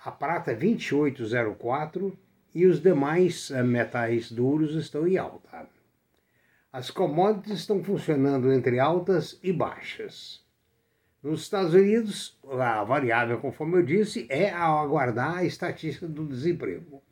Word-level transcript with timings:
a 0.04 0.10
prata 0.10 0.54
28,04 0.54 2.16
e 2.54 2.64
os 2.66 2.80
demais 2.80 3.50
eh, 3.50 3.62
metais 3.62 4.32
duros 4.32 4.74
estão 4.74 5.06
em 5.06 5.18
alta. 5.18 5.68
As 6.72 6.90
commodities 6.90 7.60
estão 7.60 7.82
funcionando 7.82 8.52
entre 8.52 8.78
altas 8.78 9.38
e 9.42 9.50
baixas. 9.52 10.44
Nos 11.22 11.42
Estados 11.42 11.74
Unidos, 11.74 12.38
a 12.48 12.84
variável, 12.84 13.40
conforme 13.40 13.78
eu 13.78 13.82
disse, 13.82 14.26
é 14.28 14.50
aguardar 14.50 15.38
a 15.38 15.44
estatística 15.44 16.06
do 16.06 16.26
desemprego. 16.26 17.02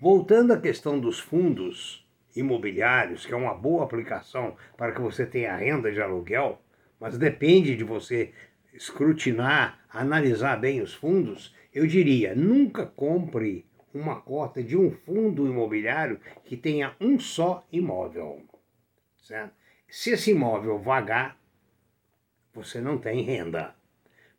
Voltando 0.00 0.52
à 0.52 0.60
questão 0.60 1.00
dos 1.00 1.18
fundos 1.18 2.06
imobiliários, 2.36 3.26
que 3.26 3.34
é 3.34 3.36
uma 3.36 3.52
boa 3.52 3.82
aplicação 3.82 4.56
para 4.76 4.92
que 4.92 5.00
você 5.00 5.26
tenha 5.26 5.56
renda 5.56 5.90
de 5.90 6.00
aluguel, 6.00 6.62
mas 7.00 7.18
depende 7.18 7.74
de 7.74 7.82
você 7.82 8.32
escrutinar, 8.72 9.84
analisar 9.90 10.56
bem 10.60 10.80
os 10.80 10.94
fundos, 10.94 11.52
eu 11.74 11.84
diria, 11.84 12.32
nunca 12.32 12.86
compre 12.86 13.66
uma 13.92 14.20
cota 14.20 14.62
de 14.62 14.76
um 14.76 14.92
fundo 14.92 15.48
imobiliário 15.48 16.20
que 16.44 16.56
tenha 16.56 16.94
um 17.00 17.18
só 17.18 17.66
imóvel. 17.72 18.42
Certo? 19.20 19.52
Se 19.88 20.10
esse 20.10 20.30
imóvel 20.30 20.78
vagar, 20.78 21.36
você 22.54 22.80
não 22.80 22.98
tem 22.98 23.22
renda. 23.22 23.74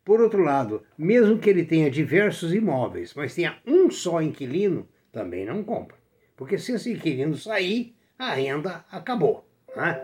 Por 0.02 0.22
outro 0.22 0.42
lado, 0.42 0.82
mesmo 0.96 1.38
que 1.38 1.50
ele 1.50 1.66
tenha 1.66 1.90
diversos 1.90 2.54
imóveis, 2.54 3.12
mas 3.12 3.34
tenha 3.34 3.58
um 3.66 3.90
só 3.90 4.22
inquilino, 4.22 4.88
também 5.12 5.44
não 5.44 5.62
compra. 5.62 5.96
Porque 6.36 6.58
se 6.58 6.72
esse 6.72 6.92
inquilino 6.92 7.36
sair, 7.36 7.94
a 8.18 8.34
renda 8.34 8.84
acabou. 8.90 9.44
Né? 9.76 10.00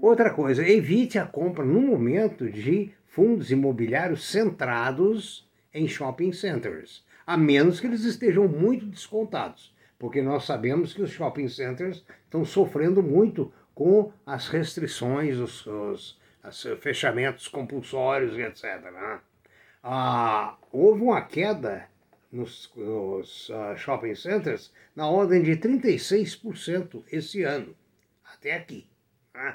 Outra 0.00 0.30
coisa, 0.30 0.66
evite 0.66 1.18
a 1.18 1.26
compra 1.26 1.64
no 1.64 1.80
momento 1.80 2.50
de 2.50 2.92
fundos 3.06 3.50
imobiliários 3.50 4.24
centrados 4.24 5.48
em 5.72 5.86
shopping 5.86 6.32
centers, 6.32 7.04
a 7.26 7.36
menos 7.36 7.78
que 7.78 7.86
eles 7.86 8.04
estejam 8.04 8.48
muito 8.48 8.86
descontados, 8.86 9.74
porque 9.98 10.22
nós 10.22 10.44
sabemos 10.44 10.92
que 10.92 11.02
os 11.02 11.10
shopping 11.10 11.48
centers 11.48 12.04
estão 12.24 12.44
sofrendo 12.44 13.02
muito 13.02 13.52
com 13.74 14.12
as 14.26 14.48
restrições, 14.48 15.38
os, 15.38 15.66
os, 15.66 16.20
os 16.44 16.62
fechamentos 16.80 17.48
compulsórios, 17.48 18.36
etc. 18.38 18.80
Né? 18.92 19.20
Ah, 19.82 20.56
houve 20.70 21.02
uma 21.02 21.20
queda 21.22 21.86
nos, 22.32 22.72
nos 22.74 23.50
uh, 23.50 23.76
shopping 23.76 24.14
centers 24.14 24.72
na 24.96 25.08
ordem 25.08 25.42
de 25.42 25.56
36% 25.56 27.04
esse 27.12 27.42
ano, 27.42 27.76
até 28.24 28.54
aqui. 28.54 28.86
Né? 29.34 29.54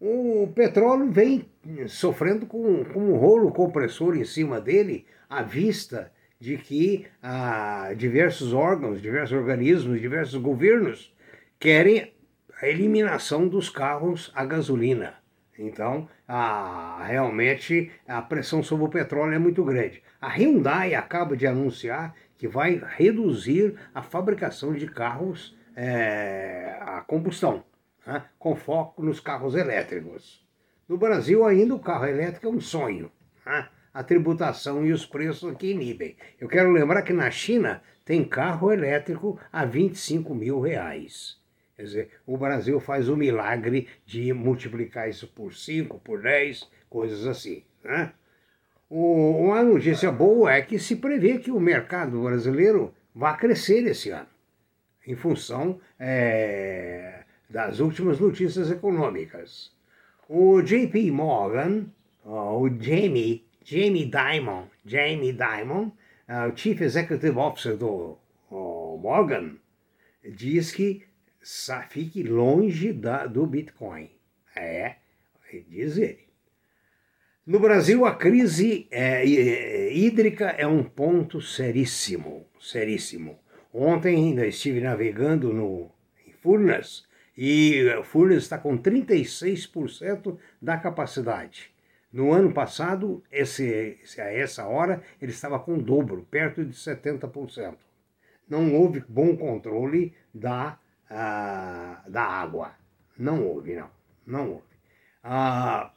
O 0.00 0.52
petróleo 0.54 1.10
vem 1.10 1.48
sofrendo 1.88 2.44
com, 2.46 2.84
com 2.84 3.12
um 3.12 3.16
rolo 3.16 3.50
compressor 3.52 4.16
em 4.16 4.24
cima 4.24 4.60
dele, 4.60 5.06
à 5.28 5.42
vista 5.42 6.12
de 6.38 6.58
que 6.58 7.06
ah, 7.22 7.94
diversos 7.96 8.52
órgãos, 8.52 9.00
diversos 9.00 9.36
organismos, 9.36 10.00
diversos 10.00 10.40
governos 10.40 11.14
querem 11.58 12.12
a 12.60 12.68
eliminação 12.68 13.48
dos 13.48 13.70
carros 13.70 14.30
a 14.34 14.44
gasolina. 14.44 15.14
Então, 15.58 16.08
a, 16.28 17.02
realmente, 17.04 17.90
a 18.06 18.20
pressão 18.20 18.62
sobre 18.62 18.84
o 18.84 18.90
petróleo 18.90 19.34
é 19.34 19.38
muito 19.38 19.64
grande. 19.64 20.02
A 20.20 20.28
Hyundai 20.28 20.94
acaba 20.94 21.36
de 21.36 21.46
anunciar 21.46 22.14
que 22.36 22.46
vai 22.46 22.82
reduzir 22.96 23.74
a 23.94 24.02
fabricação 24.02 24.74
de 24.74 24.86
carros 24.86 25.56
é, 25.74 26.78
a 26.80 27.00
combustão, 27.02 27.64
né, 28.06 28.24
com 28.38 28.54
foco 28.54 29.02
nos 29.02 29.20
carros 29.20 29.54
elétricos. 29.54 30.44
No 30.88 30.96
Brasil, 30.96 31.44
ainda 31.44 31.74
o 31.74 31.80
carro 31.80 32.06
elétrico 32.06 32.46
é 32.46 32.50
um 32.50 32.60
sonho. 32.60 33.10
Né? 33.44 33.68
A 33.92 34.02
tributação 34.04 34.84
e 34.86 34.92
os 34.92 35.06
preços 35.06 35.52
aqui 35.52 35.72
inibem. 35.72 36.16
Eu 36.38 36.48
quero 36.48 36.70
lembrar 36.70 37.02
que 37.02 37.12
na 37.12 37.30
China 37.30 37.82
tem 38.04 38.24
carro 38.24 38.70
elétrico 38.70 39.40
a 39.52 39.64
25 39.64 40.34
mil 40.34 40.60
reais. 40.60 41.38
Quer 41.76 41.82
dizer, 41.82 42.10
o 42.26 42.38
Brasil 42.38 42.80
faz 42.80 43.08
o 43.08 43.16
milagre 43.16 43.86
de 44.06 44.32
multiplicar 44.32 45.08
isso 45.10 45.28
por 45.28 45.52
5, 45.52 45.98
por 46.00 46.22
10, 46.22 46.70
coisas 46.88 47.26
assim. 47.26 47.62
Né? 47.84 48.12
O, 48.88 49.44
uma 49.44 49.62
notícia 49.62 50.10
boa 50.10 50.52
é 50.52 50.62
que 50.62 50.78
se 50.78 50.96
prevê 50.96 51.38
que 51.38 51.50
o 51.50 51.60
mercado 51.60 52.22
brasileiro 52.22 52.94
vai 53.14 53.36
crescer 53.36 53.84
esse 53.86 54.10
ano, 54.10 54.28
em 55.06 55.14
função 55.14 55.78
é, 55.98 57.24
das 57.48 57.78
últimas 57.78 58.18
notícias 58.18 58.70
econômicas. 58.70 59.70
O 60.28 60.62
JP 60.62 61.10
Morgan, 61.10 61.86
o 62.24 62.68
Jamie, 62.80 63.46
Jamie 63.62 64.10
Dimon, 64.10 64.64
Jamie 64.84 65.32
Dimon, 65.32 65.92
uh, 66.28 66.52
o 66.52 66.56
Chief 66.56 66.80
Executive 66.80 67.36
Officer 67.38 67.76
do 67.76 68.18
Morgan, 68.50 69.56
diz 70.24 70.72
que 70.72 71.04
fique 71.88 72.22
longe 72.22 72.92
da, 72.92 73.26
do 73.26 73.46
Bitcoin. 73.46 74.10
É, 74.54 74.96
diz 75.68 75.96
ele. 75.96 76.26
No 77.46 77.60
Brasil, 77.60 78.04
a 78.04 78.14
crise 78.14 78.88
é, 78.90 79.22
é, 79.22 79.92
hídrica 79.94 80.46
é 80.46 80.66
um 80.66 80.82
ponto 80.82 81.40
seríssimo, 81.40 82.46
seríssimo. 82.58 83.38
Ontem 83.72 84.16
ainda 84.16 84.46
estive 84.46 84.80
navegando 84.80 85.52
no, 85.52 85.90
em 86.26 86.32
Furnas 86.32 87.06
e 87.36 87.84
Furnas 88.02 88.42
está 88.42 88.58
com 88.58 88.76
36% 88.76 90.38
da 90.60 90.78
capacidade. 90.78 91.70
No 92.12 92.32
ano 92.32 92.52
passado, 92.52 93.22
esse, 93.30 93.98
a 94.18 94.32
essa 94.32 94.66
hora, 94.66 95.02
ele 95.20 95.32
estava 95.32 95.58
com 95.58 95.74
o 95.74 95.82
dobro, 95.82 96.26
perto 96.30 96.64
de 96.64 96.72
70%. 96.72 97.76
Não 98.48 98.74
houve 98.74 99.04
bom 99.06 99.36
controle 99.36 100.14
da 100.34 100.78
ah, 101.10 102.02
da 102.06 102.22
água. 102.22 102.72
Não 103.18 103.42
houve, 103.44 103.74
não. 103.74 103.90
Não 104.26 104.50
houve. 104.50 104.76
Ah, 105.22 105.90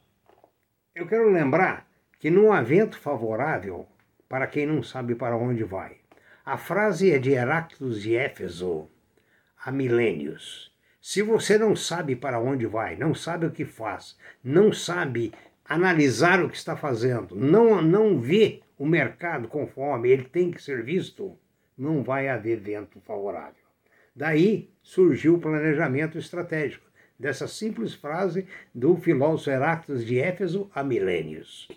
eu 0.95 1.07
quero 1.07 1.31
lembrar 1.31 1.87
que 2.19 2.29
não 2.29 2.51
há 2.51 2.61
vento 2.61 2.99
favorável 2.99 3.87
para 4.27 4.47
quem 4.47 4.65
não 4.65 4.83
sabe 4.83 5.15
para 5.15 5.37
onde 5.37 5.63
vai. 5.63 5.97
A 6.45 6.57
frase 6.57 7.11
é 7.11 7.19
de 7.19 7.31
Heráclitos 7.31 8.01
de 8.01 8.15
Éfeso, 8.15 8.89
há 9.63 9.71
milênios. 9.71 10.73
Se 11.01 11.21
você 11.21 11.57
não 11.57 11.75
sabe 11.75 12.15
para 12.15 12.39
onde 12.39 12.65
vai, 12.65 12.95
não 12.95 13.13
sabe 13.13 13.45
o 13.45 13.51
que 13.51 13.65
faz, 13.65 14.17
não 14.43 14.73
sabe 14.73 15.33
analisar 15.63 16.43
o 16.43 16.49
que 16.49 16.57
está 16.57 16.75
fazendo, 16.75 17.35
não, 17.35 17.81
não 17.81 18.19
vê 18.19 18.61
o 18.77 18.85
mercado 18.85 19.47
conforme 19.47 20.09
ele 20.09 20.23
tem 20.23 20.51
que 20.51 20.61
ser 20.61 20.83
visto, 20.83 21.37
não 21.77 22.03
vai 22.03 22.27
haver 22.27 22.59
vento 22.59 22.99
favorável. 23.01 23.58
Daí 24.19 24.69
surgiu 24.83 25.35
o 25.35 25.39
planejamento 25.39 26.17
estratégico, 26.17 26.85
dessa 27.17 27.47
simples 27.47 27.93
frase 27.93 28.45
do 28.75 28.97
filósofo 28.97 29.49
Heráclitos 29.49 30.05
de 30.05 30.19
Éfeso 30.19 30.69
há 30.75 30.83
milênios. 30.83 31.69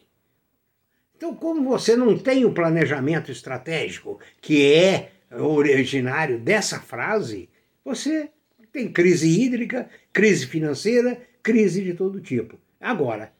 Então, 1.16 1.36
como 1.36 1.62
você 1.62 1.94
não 1.94 2.18
tem 2.18 2.44
o 2.44 2.52
planejamento 2.52 3.30
estratégico, 3.30 4.18
que 4.40 4.74
é 4.74 5.12
originário 5.30 6.40
dessa 6.40 6.80
frase, 6.80 7.48
você 7.84 8.28
tem 8.72 8.90
crise 8.90 9.28
hídrica, 9.40 9.88
crise 10.12 10.44
financeira, 10.44 11.22
crise 11.44 11.84
de 11.84 11.94
todo 11.94 12.20
tipo. 12.20 12.58
Agora, 12.80 13.32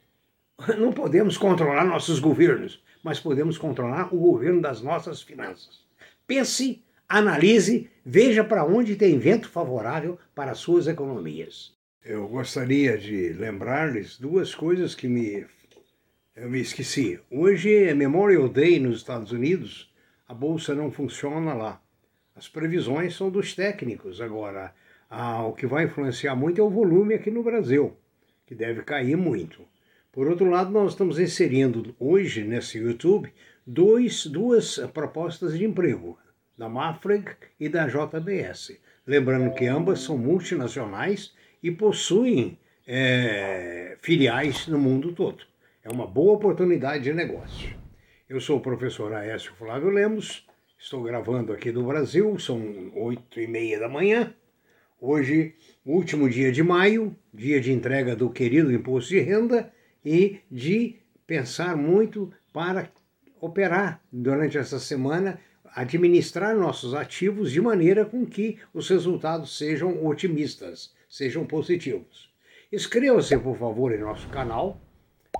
não 0.78 0.92
podemos 0.92 1.36
controlar 1.36 1.84
nossos 1.84 2.20
governos, 2.20 2.80
mas 3.02 3.18
podemos 3.18 3.58
controlar 3.58 4.14
o 4.14 4.18
governo 4.20 4.60
das 4.60 4.80
nossas 4.80 5.20
finanças. 5.20 5.84
Pense, 6.24 6.84
analise, 7.12 7.90
veja 8.02 8.42
para 8.42 8.64
onde 8.64 8.96
tem 8.96 9.18
vento 9.18 9.48
favorável 9.50 10.18
para 10.34 10.52
as 10.52 10.58
suas 10.58 10.86
economias. 10.86 11.74
Eu 12.02 12.26
gostaria 12.26 12.96
de 12.96 13.34
lembrar-lhes 13.34 14.18
duas 14.18 14.54
coisas 14.54 14.94
que 14.94 15.06
me 15.06 15.46
eu 16.34 16.48
me 16.48 16.58
esqueci. 16.58 17.20
Hoje 17.30 17.84
é 17.84 17.92
Memorial 17.92 18.48
Day 18.48 18.80
nos 18.80 18.96
Estados 18.96 19.32
Unidos. 19.32 19.92
A 20.26 20.32
bolsa 20.32 20.74
não 20.74 20.90
funciona 20.90 21.52
lá. 21.52 21.82
As 22.34 22.48
previsões 22.48 23.14
são 23.14 23.28
dos 23.28 23.54
técnicos. 23.54 24.18
Agora, 24.18 24.74
ah, 25.10 25.44
o 25.44 25.52
que 25.52 25.66
vai 25.66 25.84
influenciar 25.84 26.34
muito 26.34 26.58
é 26.58 26.64
o 26.64 26.70
volume 26.70 27.12
aqui 27.12 27.30
no 27.30 27.42
Brasil, 27.42 27.94
que 28.46 28.54
deve 28.54 28.80
cair 28.80 29.14
muito. 29.14 29.60
Por 30.10 30.26
outro 30.26 30.48
lado, 30.48 30.70
nós 30.70 30.92
estamos 30.92 31.18
inserindo 31.18 31.94
hoje 32.00 32.42
nesse 32.42 32.78
YouTube 32.78 33.30
dois, 33.66 34.24
duas 34.24 34.78
propostas 34.94 35.58
de 35.58 35.66
emprego, 35.66 36.18
da 36.62 36.68
Mafreg 36.68 37.24
e 37.58 37.68
da 37.68 37.88
JBS. 37.88 38.78
Lembrando 39.04 39.52
que 39.52 39.66
ambas 39.66 39.98
são 39.98 40.16
multinacionais 40.16 41.34
e 41.60 41.72
possuem 41.72 42.56
é, 42.86 43.96
filiais 44.00 44.68
no 44.68 44.78
mundo 44.78 45.12
todo. 45.12 45.42
É 45.82 45.90
uma 45.90 46.06
boa 46.06 46.34
oportunidade 46.34 47.02
de 47.02 47.12
negócio. 47.12 47.74
Eu 48.28 48.40
sou 48.40 48.58
o 48.58 48.62
professor 48.62 49.12
Aécio 49.12 49.52
Flávio 49.56 49.90
Lemos, 49.90 50.46
estou 50.78 51.02
gravando 51.02 51.52
aqui 51.52 51.72
do 51.72 51.82
Brasil, 51.82 52.38
são 52.38 52.92
oito 52.94 53.40
e 53.40 53.48
meia 53.48 53.80
da 53.80 53.88
manhã. 53.88 54.32
Hoje, 55.00 55.56
último 55.84 56.30
dia 56.30 56.52
de 56.52 56.62
maio, 56.62 57.16
dia 57.34 57.60
de 57.60 57.72
entrega 57.72 58.14
do 58.14 58.30
querido 58.30 58.72
imposto 58.72 59.10
de 59.10 59.18
renda 59.18 59.72
e 60.04 60.38
de 60.48 61.00
pensar 61.26 61.76
muito 61.76 62.32
para 62.52 62.88
operar 63.40 64.00
durante 64.12 64.56
essa 64.56 64.78
semana, 64.78 65.40
administrar 65.74 66.56
nossos 66.56 66.94
ativos 66.94 67.52
de 67.52 67.60
maneira 67.60 68.04
com 68.04 68.26
que 68.26 68.58
os 68.72 68.88
resultados 68.88 69.56
sejam 69.56 70.04
otimistas 70.06 70.92
sejam 71.12 71.44
positivos. 71.44 72.32
Inscreva-se, 72.72 73.36
por 73.36 73.58
favor, 73.58 73.92
em 73.92 73.98
nosso 73.98 74.26
canal, 74.28 74.80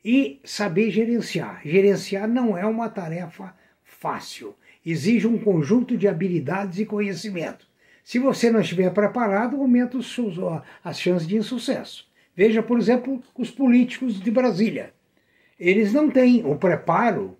e 0.03 0.41
saber 0.44 0.91
gerenciar. 0.91 1.62
Gerenciar 1.63 2.27
não 2.27 2.58
é 2.58 2.65
uma 2.65 2.89
tarefa 2.89 3.56
fácil. 3.84 4.53
Exige 4.86 5.27
um 5.27 5.38
conjunto 5.38 5.96
de 5.96 6.10
habilidades 6.10 6.77
e 6.77 6.86
conhecimento. 6.86 7.65
Se 8.03 8.20
você 8.20 8.51
não 8.51 8.60
estiver 8.60 8.91
preparado, 8.94 9.56
aumenta 9.56 9.98
as 10.84 11.00
chances 11.00 11.27
de 11.27 11.38
insucesso. 11.38 12.08
Veja, 12.36 12.63
por 12.63 12.77
exemplo, 12.79 13.21
os 13.38 13.51
políticos 13.51 14.19
de 14.19 14.31
Brasília. 14.31 14.93
Eles 15.59 15.91
não 15.93 16.09
têm 16.09 16.45
o 16.45 16.55
preparo 16.55 17.38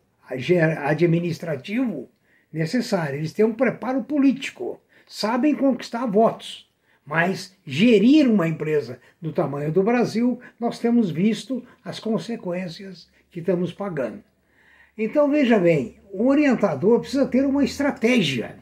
administrativo 0.86 2.10
necessária. 2.52 3.18
Eles 3.18 3.34
têm 3.34 3.46
um 3.46 3.54
preparo 3.54 4.04
político, 4.04 4.80
sabem 5.08 5.56
conquistar 5.56 6.06
votos. 6.06 6.70
Mas 7.06 7.58
gerir 7.66 8.30
uma 8.30 8.48
empresa 8.48 9.00
do 9.20 9.32
tamanho 9.32 9.72
do 9.72 9.82
Brasil, 9.82 10.40
nós 10.60 10.78
temos 10.78 11.10
visto 11.10 11.66
as 11.84 12.00
consequências 12.00 13.10
que 13.32 13.40
estamos 13.40 13.74
pagando. 13.74 14.24
Então 14.98 15.30
veja 15.30 15.58
bem, 15.58 15.98
o 16.12 16.28
orientador 16.28 17.00
precisa 17.00 17.26
ter 17.26 17.46
uma 17.46 17.64
estratégia, 17.64 18.58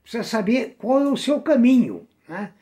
precisa 0.00 0.22
saber 0.22 0.76
qual 0.78 1.02
é 1.02 1.08
o 1.08 1.16
seu 1.16 1.40
caminho, 1.42 2.06
né? 2.28 2.52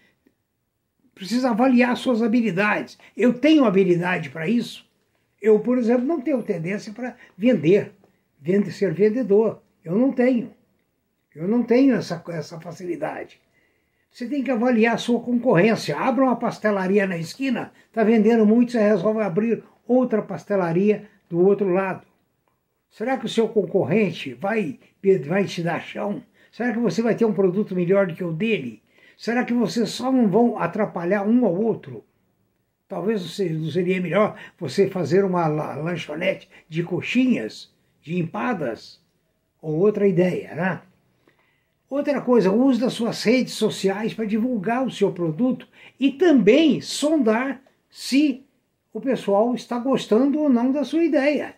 Precisa 1.14 1.50
avaliar 1.50 1.97
suas 1.97 2.23
habilidades. 2.23 2.99
Eu 3.16 3.35
tenho 3.35 3.64
habilidade 3.64 4.30
para 4.30 4.49
isso? 4.49 4.85
Eu, 5.40 5.61
por 5.61 5.78
exemplo, 5.78 6.06
não 6.06 6.21
tenho 6.21 6.42
tendência 6.42 6.92
para 6.92 7.16
vender, 7.37 7.92
ser 8.71 8.92
vendedor. 8.92 9.62
Eu 9.85 9.97
não 9.97 10.12
tenho. 10.12 10.52
Eu 11.35 11.47
não 11.49 11.62
tenho 11.62 11.94
essa, 11.94 12.23
essa 12.28 12.61
facilidade. 12.61 13.40
Você 14.11 14.28
tem 14.28 14.44
que 14.44 14.50
avaliar 14.50 14.94
a 14.94 14.99
sua 14.99 15.21
concorrência. 15.21 15.97
Abra 15.99 16.25
uma 16.25 16.37
pastelaria 16.37 17.06
na 17.06 17.18
esquina, 17.18 17.73
está 17.87 18.04
vendendo 18.04 18.47
muito, 18.47 18.71
você 18.73 18.80
resolve 18.80 19.21
abrir 19.21 19.64
outra 19.87 20.23
pastelaria 20.23 21.09
do 21.28 21.44
outro 21.44 21.68
lado. 21.68 22.06
Será 22.88 23.18
que 23.18 23.26
o 23.26 23.28
seu 23.28 23.49
concorrente 23.49 24.33
vai, 24.35 24.78
vai 25.26 25.44
te 25.44 25.62
dar 25.64 25.80
chão? 25.83 26.23
Será 26.52 26.73
que 26.73 26.78
você 26.78 27.02
vai 27.02 27.16
ter 27.16 27.25
um 27.25 27.33
produto 27.33 27.75
melhor 27.75 28.06
do 28.06 28.14
que 28.14 28.23
o 28.23 28.33
dele? 28.33 28.83
Será 29.16 29.44
que 29.44 29.52
vocês 29.52 29.90
só 29.90 30.11
não 30.11 30.28
vão 30.28 30.59
atrapalhar 30.59 31.26
um 31.26 31.44
ao 31.44 31.54
outro? 31.54 32.04
Talvez 32.88 33.23
não 33.23 33.71
seria 33.71 34.00
melhor 34.00 34.38
você 34.59 34.88
fazer 34.88 35.25
uma 35.25 35.47
lanchonete 35.47 36.49
de 36.68 36.83
coxinhas, 36.83 37.73
de 38.02 38.18
empadas, 38.18 39.00
ou 39.61 39.78
outra 39.78 40.06
ideia, 40.06 40.54
né? 40.54 40.83
Outra 41.88 42.21
coisa, 42.21 42.50
use 42.50 42.80
das 42.80 42.92
suas 42.92 43.23
redes 43.23 43.54
sociais 43.54 44.12
para 44.12 44.25
divulgar 44.25 44.87
o 44.87 44.90
seu 44.90 45.12
produto 45.12 45.66
e 45.99 46.11
também 46.12 46.80
sondar 46.80 47.62
se 47.88 48.44
o 48.92 49.00
pessoal 49.00 49.54
está 49.54 49.78
gostando 49.78 50.40
ou 50.40 50.49
não 50.49 50.73
da 50.73 50.85
sua 50.85 51.04
ideia. 51.04 51.54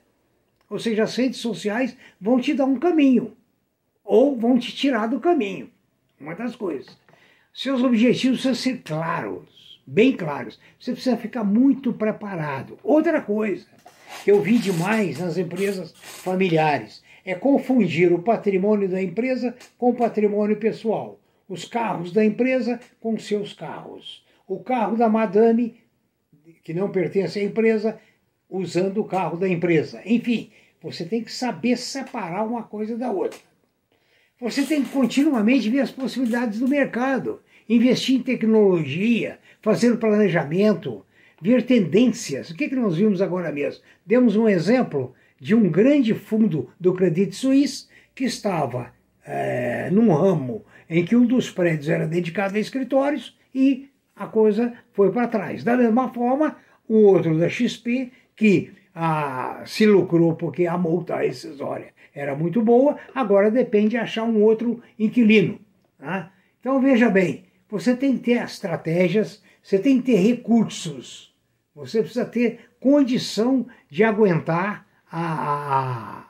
Ou 0.68 0.78
seja, 0.78 1.04
as 1.04 1.16
redes 1.16 1.38
sociais 1.38 1.96
vão 2.20 2.40
te 2.40 2.54
dar 2.54 2.64
um 2.64 2.78
caminho 2.78 3.36
ou 4.04 4.36
vão 4.36 4.58
te 4.58 4.74
tirar 4.74 5.06
do 5.06 5.20
caminho. 5.20 5.70
Uma 6.20 6.34
das 6.34 6.54
coisas. 6.54 6.96
Seus 7.56 7.82
objetivos 7.82 8.42
precisam 8.42 8.54
ser 8.54 8.82
claros, 8.82 9.80
bem 9.86 10.14
claros. 10.14 10.60
Você 10.78 10.92
precisa 10.92 11.16
ficar 11.16 11.42
muito 11.42 11.90
preparado. 11.90 12.78
Outra 12.84 13.22
coisa 13.22 13.64
que 14.22 14.30
eu 14.30 14.42
vi 14.42 14.58
demais 14.58 15.18
nas 15.18 15.38
empresas 15.38 15.94
familiares 15.96 17.02
é 17.24 17.34
confundir 17.34 18.12
o 18.12 18.22
patrimônio 18.22 18.86
da 18.90 19.00
empresa 19.00 19.56
com 19.78 19.88
o 19.88 19.94
patrimônio 19.94 20.58
pessoal. 20.58 21.18
Os 21.48 21.64
carros 21.64 22.12
da 22.12 22.22
empresa 22.22 22.78
com 23.00 23.18
seus 23.18 23.54
carros. 23.54 24.22
O 24.46 24.62
carro 24.62 24.94
da 24.94 25.08
madame, 25.08 25.80
que 26.62 26.74
não 26.74 26.90
pertence 26.90 27.38
à 27.38 27.42
empresa, 27.42 27.98
usando 28.50 29.00
o 29.00 29.04
carro 29.04 29.38
da 29.38 29.48
empresa. 29.48 30.02
Enfim, 30.04 30.50
você 30.82 31.06
tem 31.06 31.24
que 31.24 31.32
saber 31.32 31.78
separar 31.78 32.44
uma 32.44 32.64
coisa 32.64 32.98
da 32.98 33.10
outra. 33.10 33.40
Você 34.38 34.62
tem 34.66 34.84
que 34.84 34.90
continuamente 34.90 35.70
ver 35.70 35.80
as 35.80 35.90
possibilidades 35.90 36.60
do 36.60 36.68
mercado 36.68 37.40
investir 37.68 38.16
em 38.16 38.22
tecnologia, 38.22 39.38
fazer 39.60 39.96
planejamento, 39.96 41.04
ver 41.40 41.62
tendências. 41.62 42.50
O 42.50 42.56
que, 42.56 42.64
é 42.64 42.68
que 42.68 42.76
nós 42.76 42.96
vimos 42.96 43.20
agora 43.20 43.52
mesmo? 43.52 43.82
Demos 44.04 44.36
um 44.36 44.48
exemplo 44.48 45.14
de 45.40 45.54
um 45.54 45.70
grande 45.70 46.14
fundo 46.14 46.70
do 46.78 46.94
Credit 46.94 47.34
Suisse 47.34 47.86
que 48.14 48.24
estava 48.24 48.92
é, 49.24 49.90
num 49.90 50.12
ramo 50.12 50.64
em 50.88 51.04
que 51.04 51.16
um 51.16 51.26
dos 51.26 51.50
prédios 51.50 51.88
era 51.88 52.06
dedicado 52.06 52.56
a 52.56 52.60
escritórios 52.60 53.36
e 53.54 53.90
a 54.14 54.26
coisa 54.26 54.72
foi 54.92 55.12
para 55.12 55.28
trás. 55.28 55.62
Da 55.62 55.76
mesma 55.76 56.12
forma, 56.12 56.56
o 56.88 56.98
outro 57.02 57.38
da 57.38 57.48
XP, 57.48 58.10
que 58.34 58.72
ah, 58.94 59.62
se 59.66 59.84
lucrou 59.84 60.34
porque 60.36 60.66
a 60.66 60.78
multa 60.78 61.16
rescisória 61.16 61.92
era 62.14 62.34
muito 62.34 62.62
boa, 62.62 62.96
agora 63.14 63.50
depende 63.50 63.90
de 63.90 63.96
achar 63.98 64.24
um 64.24 64.42
outro 64.42 64.82
inquilino. 64.98 65.60
Tá? 65.98 66.32
Então 66.60 66.80
veja 66.80 67.10
bem, 67.10 67.44
você 67.68 67.96
tem 67.96 68.16
que 68.16 68.24
ter 68.24 68.42
estratégias, 68.42 69.42
você 69.62 69.78
tem 69.78 70.00
que 70.00 70.12
ter 70.12 70.16
recursos, 70.16 71.34
você 71.74 72.00
precisa 72.00 72.24
ter 72.24 72.70
condição 72.80 73.66
de 73.90 74.04
aguentar 74.04 74.86
a, 75.10 76.28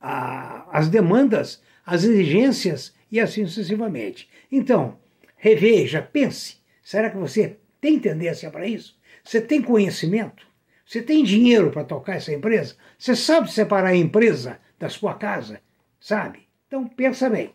a, 0.00 0.08
a, 0.08 0.78
as 0.78 0.88
demandas, 0.88 1.62
as 1.84 2.04
exigências 2.04 2.94
e 3.10 3.18
assim 3.18 3.46
sucessivamente. 3.46 4.28
Então, 4.50 4.98
reveja, 5.36 6.00
pense: 6.00 6.58
será 6.82 7.10
que 7.10 7.16
você 7.16 7.58
tem 7.80 7.98
tendência 7.98 8.50
para 8.50 8.66
isso? 8.66 8.98
Você 9.24 9.40
tem 9.40 9.60
conhecimento? 9.60 10.46
Você 10.86 11.02
tem 11.02 11.22
dinheiro 11.22 11.70
para 11.70 11.84
tocar 11.84 12.16
essa 12.16 12.32
empresa? 12.32 12.76
Você 12.98 13.14
sabe 13.14 13.52
separar 13.52 13.90
a 13.90 13.96
empresa 13.96 14.58
da 14.78 14.88
sua 14.88 15.14
casa? 15.14 15.60
Sabe? 16.00 16.48
Então, 16.66 16.88
pensa 16.88 17.28
bem. 17.30 17.52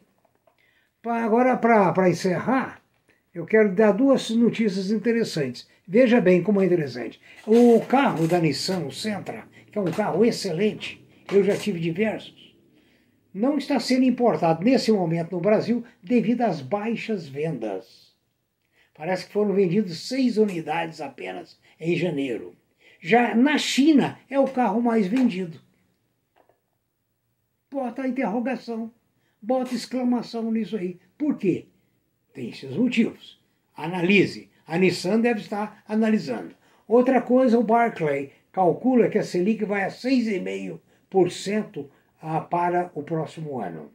Agora, 1.06 1.56
para 1.56 2.10
encerrar, 2.10 2.82
eu 3.34 3.46
quero 3.46 3.74
dar 3.76 3.92
duas 3.92 4.30
notícias 4.32 4.90
interessantes. 4.90 5.68
Veja 5.88 6.20
bem 6.20 6.42
como 6.42 6.62
é 6.62 6.66
interessante. 6.66 7.22
O 7.46 7.80
carro 7.86 8.28
da 8.28 8.40
Nissan, 8.40 8.86
o 8.86 8.92
Sentra, 8.92 9.48
que 9.72 9.78
é 9.78 9.82
um 9.82 9.92
carro 9.92 10.26
excelente, 10.26 11.06
eu 11.32 11.44
já 11.44 11.56
tive 11.56 11.80
diversos, 11.80 12.56
não 13.32 13.58
está 13.58 13.80
sendo 13.80 14.06
importado 14.06 14.64
nesse 14.64 14.92
momento 14.92 15.34
no 15.34 15.42
Brasil 15.42 15.84
devido 16.02 16.42
às 16.42 16.62
baixas 16.62 17.28
vendas. 17.28 18.16
Parece 18.96 19.28
que 19.28 19.34
foram 19.34 19.54
vendidos 19.54 20.08
seis 20.08 20.38
unidades 20.38 21.02
apenas 21.02 21.60
em 21.80 21.96
janeiro. 21.96 22.56
Já 23.02 23.36
na 23.36 23.58
China 23.58 24.18
é 24.30 24.40
o 24.40 24.48
carro 24.48 24.82
mais 24.82 25.06
vendido. 25.06 25.60
Bota 27.70 28.04
a 28.04 28.08
interrogação 28.08 28.92
bota 29.46 29.76
exclamação 29.76 30.52
nisso 30.52 30.76
aí. 30.76 30.98
Por 31.18 31.38
quê? 31.38 31.68
Tem 32.34 32.52
seus 32.52 32.76
motivos. 32.76 33.40
Analise. 33.76 34.50
A 34.66 34.78
Nissan 34.78 35.20
deve 35.20 35.42
estar 35.42 35.84
analisando. 35.88 36.56
Outra 36.88 37.22
coisa, 37.22 37.60
o 37.60 37.64
Barclay 37.64 38.32
calcula 38.52 39.08
que 39.08 39.20
a 39.20 39.24
Selic 39.24 39.64
vai 39.64 39.84
a 39.84 39.90
6,5% 39.90 41.86
ah, 42.22 42.42
para 42.42 42.90
o 42.96 43.04
próximo 43.04 43.60
ano. 43.60 43.92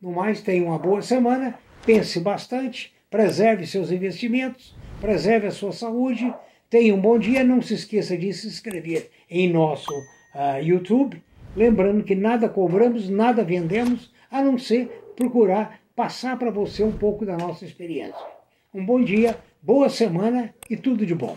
No 0.00 0.12
mais, 0.12 0.40
tenha 0.40 0.64
uma 0.64 0.78
boa 0.78 1.02
semana, 1.02 1.58
pense 1.84 2.18
bastante, 2.18 2.94
preserve 3.10 3.66
seus 3.66 3.92
investimentos, 3.92 4.74
preserve 5.00 5.48
a 5.48 5.52
sua 5.52 5.72
saúde, 5.72 6.32
tenha 6.70 6.94
um 6.94 7.00
bom 7.00 7.18
dia, 7.18 7.44
não 7.44 7.60
se 7.60 7.74
esqueça 7.74 8.16
de 8.16 8.32
se 8.32 8.46
inscrever 8.46 9.10
em 9.28 9.52
nosso 9.52 9.92
uh, 9.92 10.62
YouTube. 10.62 11.22
Lembrando 11.54 12.02
que 12.02 12.14
nada 12.14 12.48
cobramos, 12.48 13.08
nada 13.08 13.44
vendemos, 13.44 14.11
a 14.32 14.42
não 14.42 14.58
ser 14.58 14.86
procurar 15.14 15.78
passar 15.94 16.38
para 16.38 16.50
você 16.50 16.82
um 16.82 16.90
pouco 16.90 17.24
da 17.26 17.36
nossa 17.36 17.64
experiência. 17.64 18.24
Um 18.74 18.84
bom 18.84 19.00
dia, 19.04 19.38
boa 19.62 19.90
semana 19.90 20.54
e 20.68 20.76
tudo 20.76 21.04
de 21.04 21.14
bom. 21.14 21.36